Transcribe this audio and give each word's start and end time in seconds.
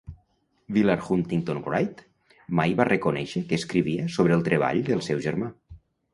Willard 0.77 1.03
Huntington 1.09 1.59
Wright 1.67 2.01
mai 2.61 2.73
va 2.81 2.89
reconèixer 2.91 3.43
que 3.53 3.61
escrivia 3.63 4.09
sobre 4.17 4.37
el 4.39 4.49
treball 4.51 4.83
del 4.91 5.07
seu 5.11 5.23
germà. 5.29 5.55